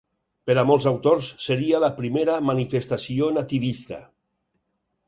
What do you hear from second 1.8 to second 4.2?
la primera manifestació nativista.